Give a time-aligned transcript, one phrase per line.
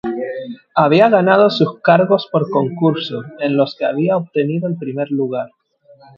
[0.73, 5.51] Había ganado sus cargos por concurso, en los que había obtenido el primer lugar.